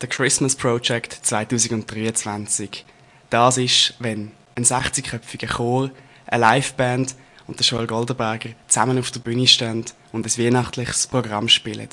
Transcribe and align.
The 0.00 0.06
Christmas 0.06 0.56
Project 0.56 1.12
2023. 1.26 2.86
Das 3.28 3.58
ist, 3.58 3.94
wenn 3.98 4.32
ein 4.56 4.64
60-köpfiger 4.64 5.56
Chor, 5.56 5.90
eine 6.26 6.42
Liveband 6.42 7.14
und 7.46 7.58
der 7.58 7.66
Joel 7.66 7.86
Goldenberger 7.86 8.50
zusammen 8.66 8.98
auf 8.98 9.10
der 9.10 9.20
Bühne 9.20 9.46
stehen 9.46 9.84
und 10.12 10.24
ein 10.24 10.44
weihnachtliches 10.44 11.06
Programm 11.06 11.48
spielen. 11.48 11.88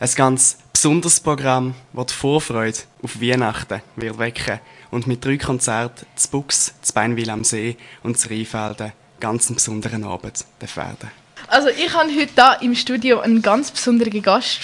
Ein 0.00 0.10
ganz 0.16 0.56
besonderes 0.72 1.20
Programm, 1.20 1.74
das 1.92 2.06
die 2.06 2.14
Vorfreude 2.14 2.78
auf 3.02 3.20
Weihnachten 3.20 3.82
wird 3.96 4.18
wecken 4.18 4.60
und 4.90 5.06
mit 5.06 5.22
drei 5.22 5.36
Konzerten 5.36 6.06
zu 6.16 6.30
Buchs, 6.30 6.74
zu 6.80 6.94
Beinwil 6.94 7.28
am 7.28 7.44
See 7.44 7.76
und 8.02 8.18
zu 8.18 8.30
Rheinfelden 8.30 8.92
ganz 9.22 9.52
besonderen 9.52 10.02
Abend 10.02 10.44
werden. 10.74 11.10
Also 11.46 11.68
ich 11.68 11.94
habe 11.94 12.10
heute 12.10 12.32
hier 12.34 12.58
im 12.60 12.74
Studio 12.74 13.20
einen 13.20 13.40
ganz 13.40 13.70
besonderen 13.70 14.20
Gast. 14.20 14.58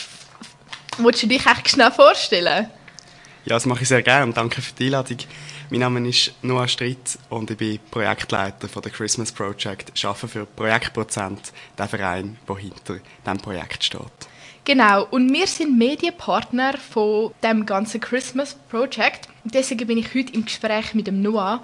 Wolltest 0.98 1.22
du 1.22 1.26
dich 1.28 1.46
echt 1.46 1.70
schnell 1.70 1.92
vorstellen? 1.92 2.68
Ja, 3.44 3.54
das 3.54 3.66
mache 3.66 3.82
ich 3.82 3.88
sehr 3.88 4.02
gerne. 4.02 4.32
Danke 4.32 4.60
für 4.60 4.72
die 4.74 4.86
Einladung. 4.86 5.18
Mein 5.70 5.80
Name 5.80 6.08
ist 6.08 6.32
Noah 6.42 6.66
Stritt 6.66 7.18
und 7.28 7.52
ich 7.52 7.56
bin 7.56 7.78
Projektleiter 7.88 8.68
von 8.68 8.82
der 8.82 8.90
Christmas 8.90 9.30
Project. 9.30 9.92
Ich 9.94 10.04
arbeite 10.04 10.26
für 10.26 10.44
Projektprozent, 10.44 11.52
der 11.78 11.86
Verein, 11.86 12.36
der 12.48 12.56
hinter 12.56 12.96
diesem 13.24 13.38
Projekt 13.38 13.84
steht. 13.84 14.00
Genau, 14.64 15.06
und 15.10 15.32
wir 15.32 15.46
sind 15.46 15.78
Medienpartner 15.78 16.74
von 16.78 17.32
dem 17.44 17.64
ganzen 17.64 18.00
Christmas 18.00 18.56
Project. 18.68 19.28
Deswegen 19.44 19.86
bin 19.86 19.98
ich 19.98 20.12
heute 20.14 20.32
im 20.32 20.44
Gespräch 20.44 20.94
mit 20.94 21.06
dem 21.06 21.22
Noah. 21.22 21.62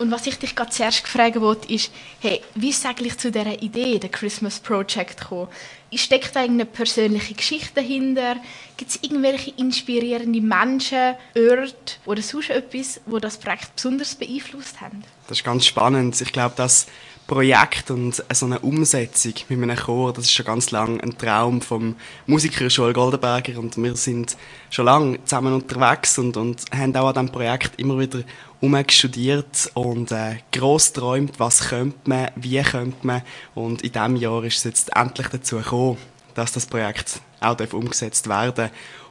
Und 0.00 0.10
was 0.10 0.26
ich 0.26 0.38
dich 0.38 0.56
gerade 0.56 0.70
zuerst 0.70 1.04
gefragt 1.04 1.38
wollte, 1.42 1.70
ist, 1.70 1.92
hey, 2.20 2.40
wie 2.54 2.70
ist 2.70 2.86
eigentlich 2.86 3.18
zu 3.18 3.30
dieser 3.30 3.60
Idee, 3.62 3.98
der 3.98 4.08
Christmas 4.08 4.58
Project, 4.58 5.20
gekommen? 5.20 5.48
Steckt 5.94 6.34
da 6.34 6.40
irgendeine 6.40 6.70
persönliche 6.70 7.34
Geschichte 7.34 7.74
dahinter? 7.74 8.36
Gibt 8.78 8.92
es 8.92 8.98
irgendwelche 9.02 9.50
inspirierende 9.58 10.40
Menschen, 10.40 11.16
Orte 11.36 11.96
oder 12.06 12.22
sonst 12.22 12.48
etwas, 12.48 13.02
wo 13.04 13.18
das 13.18 13.36
Projekt 13.36 13.76
besonders 13.76 14.14
beeinflusst 14.14 14.80
haben? 14.80 15.04
Das 15.28 15.36
ist 15.36 15.44
ganz 15.44 15.66
spannend. 15.66 16.18
Ich 16.18 16.32
glaube, 16.32 16.54
dass 16.56 16.86
Projekt 17.26 17.92
und 17.92 18.24
so 18.32 18.46
eine 18.46 18.58
Umsetzung 18.58 19.34
mit 19.50 19.62
einem 19.62 19.76
Chor, 19.76 20.12
das 20.12 20.24
ist 20.24 20.32
schon 20.32 20.46
ganz 20.46 20.72
lange 20.72 21.00
ein 21.00 21.16
Traum 21.16 21.60
vom 21.60 21.94
Musiker 22.26 22.66
Joel 22.66 22.92
Goldenberger 22.92 23.56
und 23.60 23.76
wir 23.76 23.94
sind 23.94 24.36
schon 24.70 24.86
lange 24.86 25.22
zusammen 25.24 25.52
unterwegs 25.52 26.18
und, 26.18 26.36
und 26.36 26.62
haben 26.74 26.96
auch 26.96 27.06
an 27.06 27.14
diesem 27.14 27.30
Projekt 27.30 27.78
immer 27.78 27.98
wieder 28.00 28.24
umgestudiert 28.60 29.70
und 29.74 30.12
äh, 30.12 30.36
gross 30.52 30.92
träumt, 30.92 31.38
was 31.38 31.68
könnte 31.68 31.98
man, 32.04 32.30
wie 32.36 32.62
könnte 32.62 33.06
man. 33.06 33.22
Und 33.54 33.82
in 33.82 33.92
diesem 33.92 34.16
Jahr 34.16 34.44
ist 34.44 34.58
es 34.58 34.64
jetzt 34.64 34.96
endlich 34.96 35.28
dazu 35.28 35.56
gekommen, 35.56 35.98
dass 36.34 36.52
das 36.52 36.66
Projekt 36.66 37.20
auch 37.40 37.58
umgesetzt 37.72 38.28
werden 38.28 38.70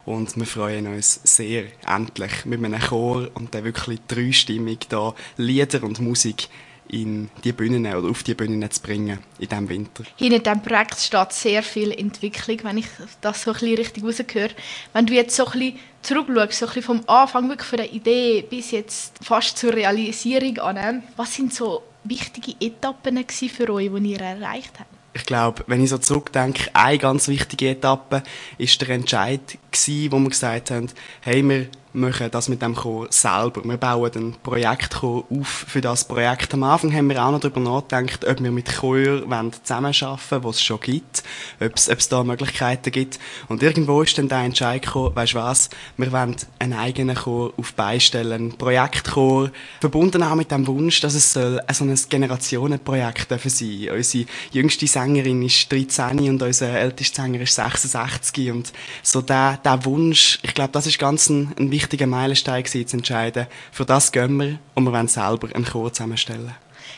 und 0.09 0.35
wir 0.37 0.45
freuen 0.45 0.87
uns 0.87 1.19
sehr, 1.23 1.65
endlich 1.85 2.45
mit 2.45 2.63
einem 2.63 2.81
Chor 2.81 3.29
und 3.35 3.53
der 3.53 3.63
wirklich 3.63 3.99
dreistimmig 4.07 4.87
da 4.89 5.13
Lieder 5.37 5.83
und 5.83 5.99
Musik 5.99 6.47
in 6.89 7.29
die 7.43 7.51
Bühnen 7.51 7.85
oder 7.85 8.09
auf 8.09 8.23
die 8.23 8.33
Bühnen 8.33 8.69
zu 8.69 8.81
bringen 8.81 9.19
in 9.37 9.47
diesem 9.47 9.69
Winter. 9.69 10.03
Hinter 10.17 10.39
diesem 10.39 10.61
Projekt 10.61 10.99
steht 10.99 11.31
sehr 11.31 11.63
viel 11.63 11.91
Entwicklung, 11.91 12.59
wenn 12.63 12.79
ich 12.79 12.87
das 13.21 13.43
so 13.43 13.51
ein 13.51 13.53
bisschen 13.53 13.77
richtig 13.77 14.03
rausgehöre. 14.03 14.51
Wenn 14.93 15.05
du 15.05 15.13
jetzt 15.13 15.35
so 15.35 15.45
ein 15.45 15.51
bisschen 15.51 15.79
zurückschaust, 16.01 16.53
so 16.53 16.65
ein 16.65 16.73
bisschen 16.73 16.83
vom 16.83 17.03
Anfang 17.07 17.47
wirklich 17.49 17.69
von 17.69 17.77
der 17.77 17.93
Idee 17.93 18.43
bis 18.49 18.71
jetzt 18.71 19.23
fast 19.23 19.57
zur 19.57 19.73
Realisierung 19.73 20.57
an, 20.59 21.03
was 21.15 21.35
sind 21.35 21.53
so 21.53 21.83
wichtige 22.03 22.53
Etappen 22.59 23.23
für 23.27 23.73
euch, 23.73 23.89
die 23.93 24.11
ihr 24.11 24.21
erreicht 24.21 24.79
habt? 24.79 24.89
Ich 25.13 25.25
glaube, 25.25 25.63
wenn 25.67 25.83
ich 25.83 25.89
so 25.89 25.97
zurückdenke, 25.97 26.69
eine 26.73 26.97
ganz 26.97 27.27
wichtige 27.27 27.69
Etappe 27.69 28.23
ist 28.57 28.79
der 28.81 28.89
Entscheid 28.89 29.41
gewesen, 29.71 30.11
wo 30.11 30.19
wir 30.19 30.29
gesagt 30.29 30.71
haben, 30.71 30.89
hey, 31.21 31.47
wir 31.47 31.67
machen 31.93 32.29
das 32.31 32.49
mit 32.49 32.61
dem 32.61 32.75
Chor 32.75 33.07
selber. 33.09 33.63
Wir 33.63 33.77
bauen 33.77 34.11
ein 34.15 34.35
Projektchor 34.43 35.25
auf 35.29 35.47
für 35.67 35.81
das 35.81 36.05
Projekt. 36.05 36.53
Am 36.53 36.63
Anfang 36.63 36.93
haben 36.93 37.09
wir 37.09 37.23
auch 37.23 37.31
noch 37.31 37.39
darüber 37.39 37.59
nachgedacht, 37.59 38.25
ob 38.25 38.43
wir 38.43 38.51
mit 38.51 38.77
Chor 38.77 39.23
zusammenarbeiten 39.63 40.19
wollen, 40.29 40.43
was 40.43 40.55
es 40.57 40.63
schon 40.63 40.79
gibt, 40.79 41.23
ob 41.59 41.75
es, 41.75 42.09
da 42.09 42.23
Möglichkeiten 42.23 42.91
gibt. 42.91 43.19
Und 43.47 43.63
irgendwo 43.63 44.01
ist 44.01 44.17
dann 44.17 44.29
der 44.29 44.39
Entscheid 44.39 44.81
gekommen, 44.81 45.13
du 45.15 45.33
was, 45.35 45.69
wir 45.97 46.11
wollen 46.11 46.35
einen 46.59 46.73
eigenen 46.73 47.15
Chor 47.15 47.53
auf 47.57 47.73
beistellen, 47.73 48.31
einen 48.31 48.57
Projektchor, 48.57 49.51
verbunden 49.79 50.23
auch 50.23 50.35
mit 50.35 50.51
dem 50.51 50.67
Wunsch, 50.67 51.01
dass 51.01 51.15
es 51.15 51.33
so 51.33 51.39
ein 51.39 51.99
Generationenprojekt 52.09 53.29
sein 53.29 53.39
soll. 53.39 53.89
Unsere 53.95 54.25
jüngste 54.51 54.87
Sängerin 54.87 55.41
ist 55.41 55.71
13 55.71 56.29
und 56.29 56.41
unser 56.41 56.69
ältester 56.69 57.23
Sänger 57.23 57.41
ist 57.41 57.55
66 57.55 58.51
und 58.51 58.73
so 59.03 59.21
der, 59.21 59.57
der 59.57 59.83
Wunsch, 59.85 60.39
ich 60.41 60.53
glaube, 60.53 60.71
das 60.71 60.87
ist 60.87 60.99
ganz 60.99 61.29
ein, 61.29 61.53
ein 61.57 61.69
wichtiger 61.79 62.07
Meilenstein 62.07 62.63
gewesen, 62.63 62.87
zu 62.87 62.97
entscheiden, 62.97 63.47
für 63.71 63.85
das 63.85 64.11
gehen 64.11 64.35
wir 64.37 64.59
und 64.75 64.83
wir 64.83 64.91
wollen 64.91 65.07
selber 65.07 65.47
einen 65.55 65.65
Chor 65.65 65.93
zusammenstellen. 65.93 66.55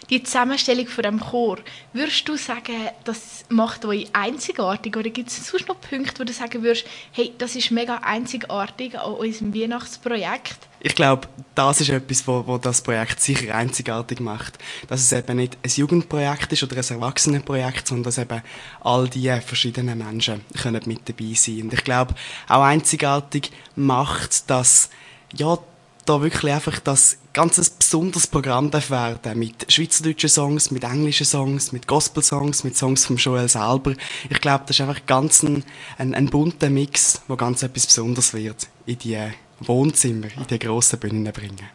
Die 0.09 0.24
Zusammenstellung 0.24 0.88
von 0.88 1.03
dem 1.03 1.19
Chor, 1.19 1.59
würdest 1.94 2.28
du 2.28 2.35
sagen, 2.35 2.90
das 3.03 3.46
macht 3.50 3.85
euch 3.85 4.07
einzigartig 4.13 4.96
oder 4.97 5.09
gibt 5.09 5.29
es 5.29 5.47
sonst 5.47 5.68
noch 5.68 5.79
Punkte, 5.79 6.19
wo 6.19 6.24
du 6.24 6.34
sagen 6.34 6.63
würdest, 6.63 6.85
hey, 7.12 7.34
das 7.38 7.56
ist 7.56 7.72
mega 7.72 7.97
einzigartig 7.97 8.97
an 8.97 9.13
unserem 9.13 9.53
Weihnachtsprojekt? 9.53 10.57
Ich 10.84 10.96
glaube, 10.96 11.28
das 11.53 11.79
ist 11.81 11.90
etwas, 11.90 12.28
wo, 12.28 12.46
wo 12.47 12.57
das 12.57 12.81
Projekt 12.81 13.22
sicher 13.22 13.53
einzigartig 13.53 14.19
macht. 14.19 14.57
Dass 14.88 15.02
es 15.02 15.12
eben 15.12 15.38
nicht 15.38 15.57
ein 15.63 15.69
Jugendprojekt 15.69 16.52
ist 16.53 16.63
oder 16.63 16.78
ein 16.78 16.84
Erwachsenenprojekt, 16.84 17.88
sondern 17.88 18.06
dass 18.06 18.18
eben 18.18 18.41
all 18.79 19.08
die 19.08 19.29
verschiedenen 19.41 20.00
Menschen 20.00 20.41
können 20.59 20.81
mit 20.85 21.08
dabei 21.08 21.34
sein. 21.35 21.63
Und 21.63 21.73
ich 21.73 21.84
glaube, 21.84 22.16
auch 22.47 22.63
einzigartig 22.63 23.52
macht, 23.75 24.50
dass 24.50 24.90
ja 25.34 25.58
da 26.06 26.22
wirklich 26.22 26.51
einfach 26.51 26.79
das 26.79 27.17
ganz 27.34 27.69
besonderes 27.69 28.28
Programm 28.28 28.72
werden 28.73 29.39
mit 29.39 29.72
schweizerdeutschen 29.72 30.29
Songs, 30.29 30.72
mit 30.72 30.84
englischen 30.84 31.25
Songs, 31.25 31.72
mit 31.72 31.88
Gospel-Songs, 31.88 32.63
mit 32.63 32.75
Songs 32.75 33.06
von 33.06 33.17
Joel 33.17 33.47
selber. 33.47 33.94
Ich 34.29 34.41
glaube, 34.41 34.63
das 34.67 34.78
ist 34.78 34.81
einfach 34.81 35.06
ganz 35.06 35.44
ein, 35.44 35.63
ein, 35.97 36.13
ein 36.13 36.28
bunter 36.28 36.69
Mix, 36.69 37.22
wo 37.28 37.35
ganz 37.35 37.63
etwas 37.63 37.88
Besonderes 37.88 38.34
wird 38.34 38.67
in 38.85 38.97
die 38.97 39.17
Wohnzimmer 39.61 40.28
in 40.35 40.47
die 40.50 40.59
grossen 40.59 41.00
Bühnen 41.00 41.31
bringen. 41.31 41.69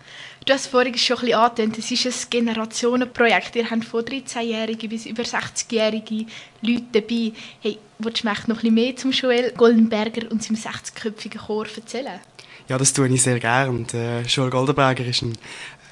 Du 0.45 0.53
hast 0.53 0.69
vorhin 0.69 0.97
schon 0.97 1.19
ein 1.19 1.55
bisschen 1.55 1.73
es 1.79 1.91
ist 1.91 2.07
ein 2.07 2.31
Generationenprojekt. 2.31 3.57
Ihr 3.57 3.69
habt 3.69 3.85
von 3.85 4.05
13-Jährigen 4.05 4.89
bis 4.89 5.07
über 5.07 5.23
60-jährige 5.23 6.27
Leute 6.63 6.85
dabei. 6.93 7.33
Hey, 7.61 7.79
willst 7.99 8.23
du 8.23 8.29
mir 8.29 8.35
noch 8.35 8.47
ein 8.47 8.55
bisschen 8.55 8.75
mehr 8.75 8.97
zum 8.97 9.11
Joel 9.11 9.53
Goldenberger 9.53 10.31
und 10.31 10.43
seinem 10.43 10.57
60-köpfigen 10.57 11.39
Chor 11.47 11.67
erzählen? 11.75 12.21
Ja, 12.69 12.79
das 12.79 12.93
tue 12.93 13.09
ich 13.09 13.23
sehr 13.23 13.39
gerne. 13.39 13.87
äh, 13.95 14.23
Joel 14.23 14.51
Goldenberger 14.51 15.05
ist 15.05 15.23
ein 15.23 15.39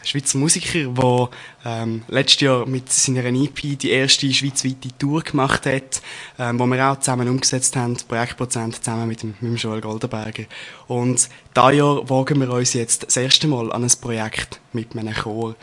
Schweizer 0.03 0.39
Musiker, 0.39 0.89
der 0.89 1.29
ähm, 1.65 2.03
letztes 2.09 2.41
Jahr 2.41 2.67
mit 2.67 2.93
seiner 2.93 3.25
EP 3.25 3.79
die 3.79 3.91
erste 3.91 4.33
schweizweite 4.33 4.89
Tour 4.99 5.23
gemacht 5.23 5.67
hat, 5.67 6.03
ähm, 6.39 6.59
wo 6.59 6.67
wir 6.67 6.91
auch 6.91 6.99
zusammen 6.99 7.29
umgesetzt 7.29 7.77
haben, 7.77 7.97
Projektprozent 8.07 8.77
zusammen 8.85 9.09
mit 9.09 9.23
dem, 9.23 9.35
mit 9.41 9.53
dem 9.53 9.57
Joel 9.57 9.81
Goldenberger. 9.81 10.45
Und 10.89 11.29
dieses 11.57 11.75
Jahr 11.75 12.11
wagen 12.11 12.41
wir 12.41 12.51
uns 12.51 12.75
jetzt 12.75 13.07
das 13.07 13.17
erste 13.17 13.49
Mal 13.49 13.73
an 13.73 13.85
ein 13.85 13.93
Projekt 14.01 14.61
mit 14.73 14.97
einem 14.97 15.15
Chor. 15.15 15.55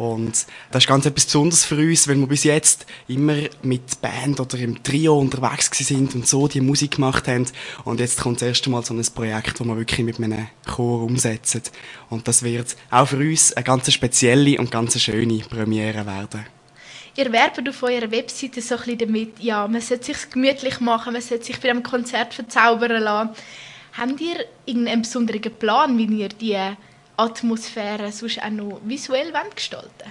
Und 0.00 0.46
das 0.70 0.84
ist 0.84 0.88
ganz 0.88 1.04
etwas 1.04 1.26
Besonderes 1.26 1.66
für 1.66 1.76
uns, 1.76 2.08
weil 2.08 2.16
wir 2.16 2.26
bis 2.26 2.44
jetzt 2.44 2.86
immer 3.06 3.36
mit 3.62 4.00
Band 4.00 4.40
oder 4.40 4.56
im 4.58 4.82
Trio 4.82 5.18
unterwegs 5.18 5.68
sind 5.76 6.14
und 6.14 6.26
so 6.26 6.48
die 6.48 6.62
Musik 6.62 6.92
gemacht 6.92 7.28
haben. 7.28 7.46
Und 7.84 8.00
jetzt 8.00 8.18
kommt 8.18 8.40
das 8.40 8.48
erste 8.48 8.70
Mal 8.70 8.82
so 8.82 8.94
ein 8.94 9.04
Projekt, 9.14 9.60
wo 9.60 9.64
wir 9.64 9.76
wirklich 9.76 10.06
mit 10.06 10.16
einem 10.16 10.48
Chor 10.66 11.02
umsetzen. 11.02 11.60
Und 12.08 12.26
das 12.26 12.42
wird 12.42 12.76
auch 12.90 13.08
für 13.08 13.18
uns 13.18 13.52
eine 13.52 13.62
ganz 13.62 13.92
spezielle 13.92 14.58
und 14.58 14.70
ganz 14.70 14.98
schöne 14.98 15.40
Premiere 15.40 16.06
werden. 16.06 16.46
Ihr 17.14 17.30
werbt 17.30 17.68
auf 17.68 17.82
eurer 17.82 18.10
Webseite 18.10 18.62
so 18.62 18.76
ein 18.76 18.80
bisschen 18.80 18.98
damit, 19.00 19.38
ja, 19.40 19.68
man 19.68 19.82
sollte 19.82 20.04
sich 20.04 20.30
gemütlich 20.30 20.80
machen, 20.80 21.12
man 21.12 21.20
sollte 21.20 21.44
sich 21.44 21.60
bei 21.60 21.68
einem 21.68 21.82
Konzert 21.82 22.32
verzaubern 22.32 23.02
lassen. 23.02 23.34
Habt 23.98 24.18
ihr 24.18 24.46
irgendeinen 24.64 25.02
besonderen 25.02 25.52
Plan, 25.58 25.98
wie 25.98 26.06
ihr 26.06 26.30
die 26.30 26.56
Atmosphäre 27.16 28.12
sonst 28.12 28.42
auch 28.42 28.50
noch 28.50 28.80
visuell 28.84 29.32
gestalten 29.54 30.10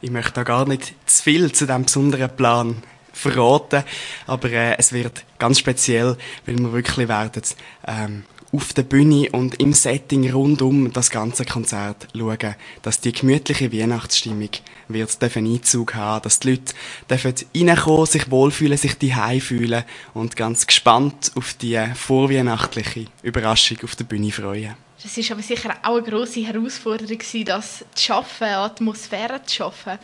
Ich 0.00 0.10
möchte 0.10 0.32
da 0.32 0.42
gar 0.42 0.66
nicht 0.66 0.94
zu 1.06 1.22
viel 1.22 1.52
zu 1.52 1.66
diesem 1.66 1.84
besonderen 1.84 2.34
Plan 2.36 2.82
verraten, 3.12 3.82
aber 4.26 4.50
äh, 4.50 4.76
es 4.78 4.92
wird 4.92 5.24
ganz 5.38 5.58
speziell, 5.58 6.16
weil 6.44 6.58
wir 6.58 6.72
wirklich 6.72 7.08
werden 7.08 7.42
ähm, 7.86 8.24
auf 8.52 8.72
der 8.72 8.82
Bühne 8.82 9.28
und 9.32 9.60
im 9.60 9.72
Setting 9.72 10.30
rund 10.30 10.62
um 10.62 10.92
das 10.92 11.10
ganze 11.10 11.44
Konzert 11.44 12.08
schauen, 12.16 12.54
dass 12.82 13.00
die 13.00 13.12
gemütliche 13.12 13.72
Weihnachtsstimmung 13.72 14.50
wird 14.88 15.22
einen 15.22 15.54
Einzug 15.54 15.94
haben, 15.94 16.22
dass 16.22 16.40
die 16.40 16.50
Leute 16.50 16.74
dürfen 17.10 17.34
reinkommen, 17.54 18.06
sich 18.06 18.30
wohlfühlen, 18.30 18.78
sich 18.78 18.96
die 18.98 19.14
fühlen 19.40 19.84
und 20.14 20.36
ganz 20.36 20.66
gespannt 20.66 21.32
auf 21.34 21.54
die 21.54 21.82
vorweihnachtliche 21.94 23.06
Überraschung 23.22 23.78
auf 23.82 23.96
der 23.96 24.04
Bühne 24.04 24.30
freuen. 24.30 24.85
Das 25.02 25.16
ist 25.16 25.30
aber 25.30 25.42
sicher 25.42 25.76
auch 25.82 25.96
eine 25.96 26.02
grosse 26.02 26.40
Herausforderung, 26.40 27.18
das 27.44 27.84
zu 27.94 28.04
schaffen, 28.04 28.48
Atmosphäre 28.48 29.42
zu 29.44 29.56
schaffen. 29.56 29.98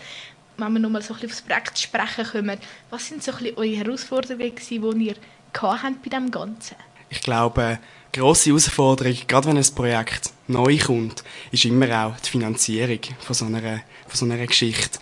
Wenn 0.59 0.73
wir 0.75 0.81
nochmal 0.81 1.03
so 1.03 1.15
ein 1.15 1.21
bisschen 1.21 1.31
aufs 1.31 1.43
Projekt 1.43 1.79
sprechen 1.79 2.27
kommen, 2.31 2.59
was 2.91 3.09
sind 3.09 3.23
so 3.23 3.33
ein 3.33 3.57
eure 3.57 3.77
Herausforderungen, 3.77 4.53
die 4.69 4.75
ihr 4.77 5.15
bei 6.03 6.09
dem 6.11 6.31
Ganzen? 6.31 6.77
Ich 7.09 7.23
glaube, 7.23 7.79
grosse 8.13 8.51
Herausforderung, 8.51 9.17
gerade 9.27 9.49
wenn 9.49 9.57
ein 9.57 9.75
Projekt 9.75 10.31
neu 10.47 10.79
kommt, 10.79 11.25
ist 11.51 11.65
immer 11.65 12.07
auch 12.07 12.21
die 12.21 12.31
Finanzierung 12.31 13.01
von 13.19 13.35
so 13.35 13.47
einer, 13.47 13.81
von 14.07 14.17
so 14.17 14.25
einer 14.27 14.47
Geschichte. 14.47 14.99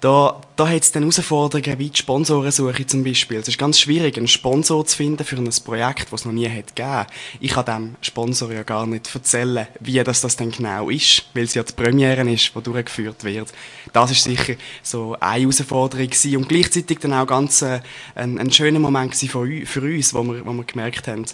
Da, 0.00 0.40
da 0.54 0.68
hat 0.68 0.82
es 0.82 0.92
dann 0.92 1.02
Herausforderungen 1.02 1.76
wie 1.80 1.90
die 1.90 1.98
Sponsorensuche 1.98 2.86
zum 2.86 3.02
Beispiel. 3.02 3.38
Es 3.38 3.48
ist 3.48 3.58
ganz 3.58 3.80
schwierig, 3.80 4.16
einen 4.16 4.28
Sponsor 4.28 4.86
zu 4.86 4.96
finden 4.96 5.24
für 5.24 5.36
ein 5.36 5.50
Projekt, 5.64 6.12
das 6.12 6.20
es 6.20 6.24
noch 6.24 6.32
nie 6.32 6.48
hat 6.48 6.76
gegeben. 6.76 7.06
Ich 7.40 7.50
kann 7.50 7.64
dem 7.64 7.96
Sponsor 8.00 8.52
ja 8.52 8.62
gar 8.62 8.86
nicht 8.86 9.12
erzählen, 9.12 9.66
wie 9.80 10.00
das, 10.04 10.20
das 10.20 10.36
denn 10.36 10.52
genau 10.52 10.88
ist, 10.88 11.24
weil 11.34 11.44
es 11.44 11.54
ja 11.54 11.64
die 11.64 11.72
Premiere 11.72 12.30
ist, 12.30 12.52
die 12.54 12.62
durchgeführt 12.62 13.24
wird. 13.24 13.52
Das 13.92 14.12
ist 14.12 14.22
sicher 14.22 14.54
so 14.84 15.16
eine 15.18 15.40
Herausforderung 15.40 16.06
gewesen. 16.06 16.36
und 16.36 16.48
gleichzeitig 16.48 17.00
dann 17.00 17.14
auch 17.14 17.26
ganz 17.26 17.62
äh, 17.62 17.80
ein, 18.14 18.38
ein 18.38 18.52
schöner 18.52 18.78
Moment 18.78 19.16
für 19.16 19.40
uns, 19.80 20.14
wo 20.14 20.22
wir, 20.22 20.46
wo 20.46 20.52
wir 20.52 20.64
gemerkt 20.64 21.08
haben, 21.08 21.24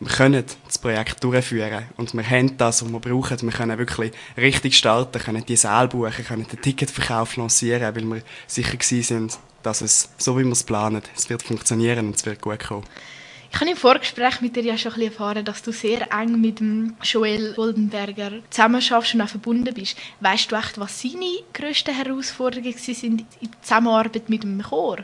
wir 0.00 0.08
können 0.08 0.44
das 0.66 0.78
Projekt 0.78 1.22
durchführen 1.22 1.84
und 1.98 2.14
wir 2.14 2.28
haben 2.28 2.56
das, 2.56 2.82
was 2.82 2.90
wir 2.90 3.00
brauchen. 3.00 3.42
Wir 3.42 3.50
können 3.50 3.78
wirklich 3.78 4.12
richtig 4.34 4.76
starten, 4.76 5.20
können 5.20 5.44
die 5.44 5.56
Säle 5.56 5.88
buchen, 5.88 6.24
können 6.24 6.46
den 6.46 6.60
Ticketverkauf 6.60 7.36
lancieren, 7.36 7.94
weil 7.94 8.04
wir 8.04 8.22
sicher 8.46 8.78
sind, 8.80 9.38
dass 9.62 9.82
es, 9.82 10.08
so 10.16 10.38
wie 10.38 10.44
wir 10.44 10.52
es 10.52 10.64
planen, 10.64 11.02
es 11.14 11.28
wird 11.28 11.42
funktionieren 11.42 12.06
und 12.06 12.16
es 12.16 12.24
wird 12.24 12.40
gut 12.40 12.60
kommen. 12.60 12.84
Ich 13.52 13.60
habe 13.60 13.70
im 13.70 13.76
Vorgespräch 13.76 14.40
mit 14.40 14.54
dir 14.54 14.62
ja 14.62 14.78
schon 14.78 14.92
ein 14.92 15.00
bisschen 15.00 15.12
erfahren, 15.12 15.44
dass 15.44 15.62
du 15.62 15.72
sehr 15.72 16.10
eng 16.12 16.40
mit 16.40 16.60
dem 16.60 16.94
Joel 17.02 17.52
Goldenberger 17.54 18.32
zusammenarbeitest 18.48 19.14
und 19.14 19.20
auch 19.20 19.28
verbunden 19.28 19.74
bist. 19.74 19.96
Weißt 20.20 20.50
du 20.50 20.56
echt, 20.56 20.78
was 20.78 21.02
seine 21.02 21.40
grössten 21.52 21.94
Herausforderungen 21.94 22.72
sind 22.72 23.02
in 23.02 23.16
der 23.18 23.26
Zusammenarbeit 23.60 24.28
mit 24.28 24.44
dem 24.44 24.62
Chor? 24.62 24.98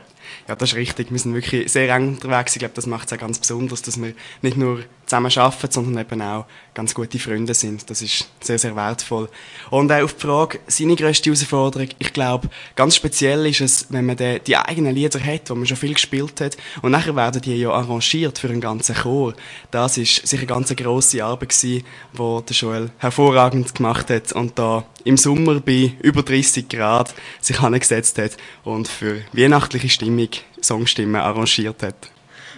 Ja, 0.47 0.55
das 0.55 0.71
ist 0.71 0.75
richtig. 0.75 1.11
Wir 1.11 1.19
sind 1.19 1.33
wirklich 1.33 1.71
sehr 1.71 1.93
eng 1.93 2.09
unterwegs. 2.09 2.55
Ich 2.55 2.59
glaube, 2.59 2.73
das 2.73 2.87
macht 2.87 3.07
es 3.07 3.13
auch 3.13 3.21
ganz 3.21 3.37
besonders, 3.37 3.81
dass 3.81 4.01
wir 4.01 4.13
nicht 4.41 4.57
nur 4.57 4.83
zusammen 5.07 5.31
arbeiten, 5.35 5.71
sondern 5.71 6.05
eben 6.05 6.21
auch 6.21 6.45
ganz 6.73 6.93
gute 6.93 7.17
Freunde 7.17 7.53
sind. 7.53 7.89
Das 7.89 8.01
ist 8.01 8.29
sehr, 8.41 8.59
sehr 8.59 8.75
wertvoll. 8.75 9.29
Und 9.71 9.91
auch 9.91 10.03
auf 10.03 10.13
die 10.13 10.21
Frage, 10.21 10.59
seine 10.67 10.95
grösste 10.95 11.31
Herausforderung, 11.31 11.89
ich 11.97 12.13
glaube, 12.13 12.49
ganz 12.75 12.95
speziell 12.95 13.45
ist 13.47 13.61
es, 13.61 13.87
wenn 13.89 14.05
man 14.05 14.17
die, 14.17 14.39
die 14.45 14.57
eigenen 14.57 14.93
Lieder 14.93 15.19
hat, 15.19 15.49
die 15.49 15.53
man 15.53 15.65
schon 15.65 15.77
viel 15.77 15.93
gespielt 15.93 16.39
hat, 16.41 16.57
und 16.81 16.91
nachher 16.91 17.15
werden 17.15 17.41
die 17.41 17.55
ja 17.55 17.71
arrangiert 17.71 18.37
für 18.37 18.49
einen 18.49 18.61
ganzen 18.61 18.95
Chor. 18.95 19.33
Das 19.71 19.97
ist 19.97 20.27
sicher 20.27 20.41
eine 20.41 20.47
ganz 20.47 20.75
grosse 20.75 21.23
Arbeit 21.23 21.49
gewesen, 21.49 21.83
die 22.13 22.45
der 22.45 22.55
Joel 22.55 22.91
hervorragend 22.97 23.73
gemacht 23.73 24.09
hat 24.09 24.33
und 24.33 24.59
da 24.59 24.85
im 25.03 25.17
Sommer 25.17 25.59
bei 25.61 25.93
über 26.01 26.21
30 26.21 26.67
Grad 26.67 27.13
sich 27.39 27.59
angesetzt 27.61 28.17
hat 28.17 28.37
und 28.63 28.87
für 28.87 29.21
weihnachtliche 29.31 29.89
Stimmung 29.89 30.29
Songstimmen 30.59 31.21
arrangiert 31.21 31.81
hat. 31.81 32.11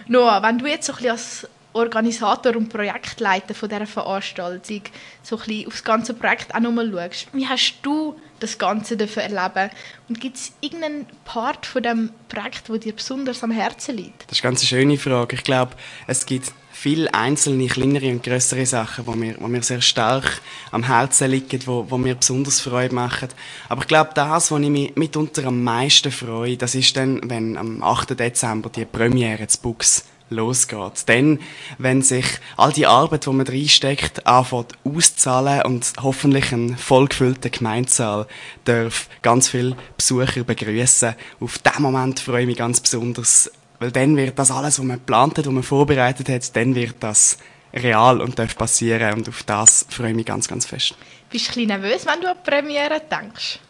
Noah, 0.08 0.42
wenn 0.42 0.58
du 0.58 0.66
jetzt 0.66 0.86
so 0.86 0.92
ein 0.92 0.96
bisschen 0.96 1.10
als 1.12 1.48
Organisator 1.72 2.56
und 2.56 2.68
Projektleiter 2.68 3.54
von 3.54 3.68
dieser 3.68 3.86
Veranstaltung 3.86 4.82
so 5.22 5.36
ein 5.36 5.42
bisschen 5.42 5.66
auf 5.66 5.72
das 5.74 5.84
ganze 5.84 6.14
Projekt 6.14 6.54
auch 6.54 6.60
nochmal 6.60 6.90
schaust, 6.90 7.28
wie 7.32 7.46
hast 7.46 7.78
du 7.82 8.16
das 8.40 8.58
Ganze 8.58 8.96
dafür 8.96 9.22
erleben 9.22 9.70
und 10.08 10.20
gibt 10.20 10.36
es 10.36 10.52
irgendeinen 10.60 11.06
Part 11.24 11.66
von 11.66 11.82
dem 11.82 12.10
Projekt, 12.28 12.70
wo 12.70 12.76
dir 12.76 12.94
besonders 12.94 13.42
am 13.44 13.50
Herzen 13.50 13.96
liegt? 13.96 14.22
Das 14.28 14.38
ist 14.38 14.44
eine 14.44 14.52
ganz 14.52 14.64
schöne 14.64 14.98
Frage. 14.98 15.36
Ich 15.36 15.44
glaube, 15.44 15.72
es 16.06 16.26
gibt 16.26 16.52
viele 16.72 17.12
einzelne, 17.12 17.66
kleinere 17.66 18.10
und 18.10 18.22
größere 18.22 18.64
Sachen, 18.64 19.04
die 19.04 19.16
mir, 19.18 19.34
die 19.34 19.46
mir 19.46 19.62
sehr 19.62 19.82
stark 19.82 20.40
am 20.70 20.84
Herzen 20.84 21.30
liegen, 21.30 21.60
wo, 21.66 21.86
wo 21.88 21.98
mir 21.98 22.14
besonders 22.14 22.60
Freude 22.60 22.94
machen. 22.94 23.28
Aber 23.68 23.82
ich 23.82 23.88
glaube, 23.88 24.10
das, 24.14 24.50
was 24.50 24.60
ich 24.60 24.70
mich 24.70 24.96
mitunter 24.96 25.44
am 25.44 25.62
meisten 25.62 26.10
freue, 26.10 26.56
das 26.56 26.74
ist 26.74 26.96
dann, 26.96 27.20
wenn 27.28 27.58
am 27.58 27.82
8. 27.82 28.18
Dezember 28.18 28.70
die 28.70 28.86
Premiere 28.86 29.46
zu 29.46 29.60
Books 29.60 30.06
losgeht. 30.30 31.08
Dann, 31.08 31.38
wenn 31.78 32.02
sich 32.02 32.24
all 32.56 32.72
die 32.72 32.86
Arbeit, 32.86 33.26
die 33.26 33.30
man 33.30 33.46
reinsteckt, 33.46 34.26
anfängt 34.26 34.72
auszahlen 34.84 35.62
und 35.62 35.92
hoffentlich 36.00 36.52
ein 36.52 36.76
vollgefüllter 36.76 37.50
Gemeinsaal 37.50 38.26
darf 38.64 39.08
ganz 39.22 39.48
viele 39.48 39.76
Besucher 39.96 40.44
begrüßen. 40.44 41.14
Auf 41.40 41.58
diesen 41.58 41.82
Moment 41.82 42.20
freue 42.20 42.42
ich 42.42 42.46
mich 42.46 42.56
ganz 42.56 42.80
besonders, 42.80 43.50
weil 43.78 43.92
dann 43.92 44.16
wird 44.16 44.38
das 44.38 44.50
alles, 44.50 44.78
was 44.78 44.86
man 44.86 44.98
geplant 44.98 45.38
hat, 45.38 45.46
was 45.46 45.52
man 45.52 45.62
vorbereitet 45.62 46.28
hat, 46.28 46.56
dann 46.56 46.74
wird 46.74 46.96
das 47.00 47.38
real 47.74 48.20
und 48.20 48.38
darf 48.38 48.56
passieren 48.56 49.14
und 49.14 49.28
auf 49.28 49.42
das 49.44 49.86
freue 49.88 50.10
ich 50.10 50.16
mich 50.16 50.26
ganz, 50.26 50.48
ganz 50.48 50.66
fest. 50.66 50.94
Bist 51.30 51.46
du 51.46 51.60
ein 51.60 51.66
bisschen 51.66 51.82
nervös, 51.82 52.06
wenn 52.06 52.20
du 52.20 52.28
an 52.28 52.36
die 52.44 52.50
Premiere 52.50 53.00
denkst? 53.00 53.60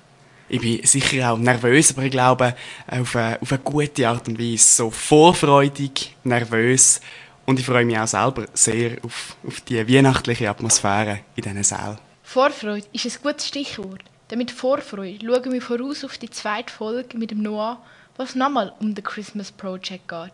Ich 0.51 0.61
bin 0.61 0.85
sicher 0.85 1.33
auch 1.33 1.39
nervös, 1.39 1.93
aber 1.93 2.03
ich 2.03 2.11
glaube 2.11 2.55
auf 2.89 3.17
eine, 3.17 3.41
auf 3.41 3.53
eine 3.53 3.61
gute 3.61 4.09
Art 4.09 4.29
und 4.29 4.39
Weise. 4.39 4.59
So 4.59 4.91
vorfreudig, 4.91 6.17
nervös 6.25 7.01
und 7.47 7.59
ich 7.59 7.65
freue 7.65 7.85
mich 7.85 7.99
auch 7.99 8.07
selber 8.07 8.47
sehr 8.53 8.99
auf, 9.03 9.37
auf 9.47 9.61
die 9.63 9.89
weihnachtliche 9.89 10.51
Atmosphäre 10.51 11.21
in 11.37 11.43
diesen 11.43 11.63
Sälen. 11.63 11.99
Vorfreude 12.23 12.87
ist 12.93 13.07
ein 13.07 13.23
gutes 13.23 13.47
Stichwort. 13.49 14.03
Denn 14.31 14.39
mit 14.39 14.51
Vorfreude 14.51 15.19
schauen 15.25 15.53
wir 15.53 15.63
voraus 15.63 16.05
auf 16.05 16.19
die 16.19 16.31
zweite 16.31 16.73
Folge 16.73 17.17
mit 17.17 17.31
dem 17.31 17.43
Noah 17.43 17.81
was 18.21 18.35
nochmal 18.35 18.75
um 18.81 18.95
The 18.95 19.01
Christmas 19.01 19.51
Project 19.51 20.07
geht. 20.07 20.33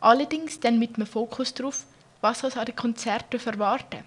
Allerdings 0.00 0.58
dann 0.58 0.78
mit 0.80 0.96
einem 0.96 1.06
Fokus 1.06 1.54
darauf, 1.54 1.84
was 2.20 2.42
uns 2.42 2.56
an 2.56 2.66
den 2.66 2.74
Konzerten 2.74 3.40
erwarten 3.46 4.02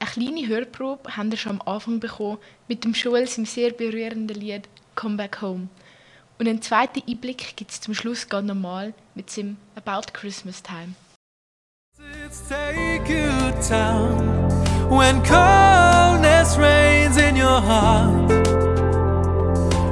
Eine 0.00 0.10
kleine 0.10 0.46
Hörprobe 0.46 1.16
haben 1.16 1.30
wir 1.30 1.38
schon 1.38 1.60
am 1.60 1.74
Anfang 1.74 1.98
bekommen 1.98 2.38
mit 2.68 2.84
dem 2.84 2.92
Joel 2.92 3.28
im 3.36 3.44
sehr 3.44 3.72
berührenden 3.72 4.36
Lied 4.36 4.68
Come 4.94 5.16
Back 5.16 5.42
Home. 5.42 5.68
Und 6.38 6.48
einen 6.48 6.62
zweiten 6.62 7.02
Einblick 7.08 7.56
gibt 7.56 7.72
es 7.72 7.80
zum 7.80 7.94
Schluss 7.94 8.28
ganz 8.28 8.46
normal 8.46 8.94
mit 9.14 9.36
dem 9.36 9.56
About 9.74 10.12
Christmas 10.12 10.62
Time. 10.62 10.94
Take 12.48 13.08
you 13.08 13.28
down 13.68 14.48
when 14.88 15.20
coldness 15.24 16.56
reigns 16.56 17.16
in 17.16 17.36
your 17.36 17.60
heart. 17.60 18.30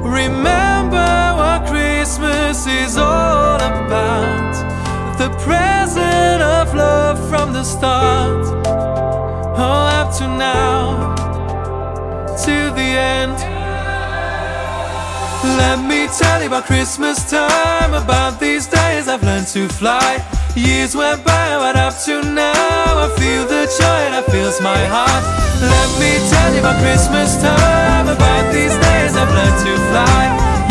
Remember 0.03 1.35
what 1.35 1.65
Christmas 1.67 2.65
is 2.65 2.95
all 2.95 3.59
about 3.59 4.77
The 5.17 5.29
present 5.43 6.43
of 6.43 6.75
love 6.75 7.17
from 7.27 7.51
the 7.51 7.63
start 7.63 8.66
to 10.17 10.27
now 10.27 11.13
To 12.45 12.55
the 12.73 12.89
end. 12.97 13.37
Let 15.61 15.77
me 15.77 16.07
tell 16.07 16.41
you 16.41 16.47
about 16.47 16.65
Christmas 16.65 17.29
time 17.29 17.93
About 17.93 18.39
these 18.39 18.65
days 18.65 19.07
I've 19.07 19.21
learned 19.21 19.47
to 19.47 19.67
fly. 19.69 20.25
Years 20.55 20.95
went 20.95 21.23
by, 21.23 21.47
but 21.61 21.75
up 21.75 21.93
to 22.05 22.23
now 22.23 23.05
I 23.05 23.07
feel 23.19 23.45
the 23.45 23.65
joy 23.79 24.01
that 24.13 24.25
fills 24.31 24.59
my 24.59 24.81
heart. 24.89 25.23
Let 25.61 25.89
me 26.01 26.11
tell 26.31 26.51
you 26.53 26.61
about 26.61 26.81
Christmas 26.81 27.37
time 27.41 28.07
About 28.07 28.51
these 28.51 28.73
days 28.73 29.13
I've 29.15 29.29
learned 29.37 29.59
to 29.65 29.73
fly. 29.91 30.23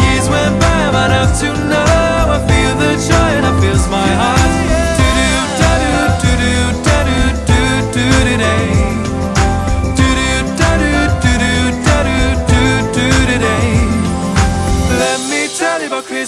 Years 0.03 0.29
went 0.29 0.59
by, 0.59 0.91
but 0.91 1.11
up 1.23 1.31
to 1.41 1.49
now 1.71 2.35
I 2.35 2.39
feel 2.51 2.75
the 2.83 2.93
joy 2.99 3.33
that 3.45 3.55
fills 3.63 3.87
my 3.89 4.11
heart. 4.23 4.86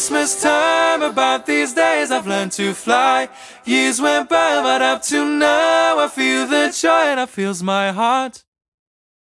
Christmas 0.08 0.40
time. 0.42 1.02
About 1.02 1.44
these 1.44 1.74
days 1.74 2.10
I've 2.10 2.26
learned 2.26 2.52
to 2.52 2.72
fly. 2.72 3.28
Years 3.66 4.00
went 4.00 4.30
by, 4.30 4.62
but 4.62 4.80
up 4.80 5.02
to 5.02 5.22
now 5.22 5.98
I 5.98 6.08
feel 6.08 6.46
the 6.46 6.74
joy 6.74 7.14
that 7.14 7.28
fills 7.28 7.62
my 7.62 7.92
heart. 7.92 8.42